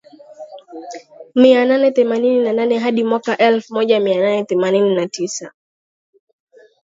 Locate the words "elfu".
3.37-3.73